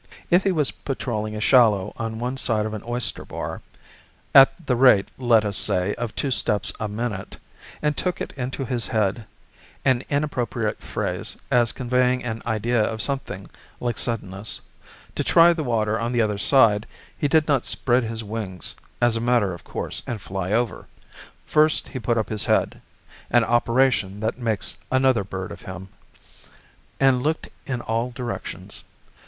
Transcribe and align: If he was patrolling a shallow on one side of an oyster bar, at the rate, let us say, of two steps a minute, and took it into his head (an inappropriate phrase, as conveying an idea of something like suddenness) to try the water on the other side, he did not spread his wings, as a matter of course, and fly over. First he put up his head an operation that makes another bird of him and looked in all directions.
If 0.31 0.45
he 0.45 0.51
was 0.51 0.71
patrolling 0.71 1.35
a 1.35 1.39
shallow 1.39 1.93
on 1.95 2.17
one 2.17 2.35
side 2.35 2.65
of 2.65 2.73
an 2.73 2.81
oyster 2.87 3.23
bar, 3.23 3.61
at 4.33 4.65
the 4.65 4.75
rate, 4.75 5.09
let 5.19 5.45
us 5.45 5.59
say, 5.59 5.93
of 5.93 6.15
two 6.15 6.31
steps 6.31 6.73
a 6.79 6.87
minute, 6.87 7.37
and 7.83 7.95
took 7.95 8.19
it 8.19 8.33
into 8.35 8.65
his 8.65 8.87
head 8.87 9.25
(an 9.85 10.01
inappropriate 10.09 10.79
phrase, 10.81 11.37
as 11.51 11.71
conveying 11.71 12.23
an 12.23 12.41
idea 12.47 12.81
of 12.83 12.99
something 12.99 13.47
like 13.79 13.99
suddenness) 13.99 14.59
to 15.13 15.23
try 15.23 15.53
the 15.53 15.63
water 15.63 15.99
on 15.99 16.11
the 16.13 16.21
other 16.23 16.39
side, 16.39 16.87
he 17.15 17.27
did 17.27 17.47
not 17.47 17.67
spread 17.67 18.03
his 18.03 18.23
wings, 18.23 18.73
as 18.99 19.15
a 19.15 19.19
matter 19.21 19.53
of 19.53 19.63
course, 19.63 20.01
and 20.07 20.19
fly 20.19 20.51
over. 20.51 20.87
First 21.45 21.89
he 21.89 21.99
put 21.99 22.17
up 22.17 22.29
his 22.29 22.45
head 22.45 22.81
an 23.29 23.43
operation 23.43 24.19
that 24.21 24.39
makes 24.39 24.79
another 24.91 25.23
bird 25.23 25.51
of 25.51 25.61
him 25.61 25.89
and 26.99 27.21
looked 27.21 27.49
in 27.67 27.81
all 27.81 28.09
directions. 28.09 28.83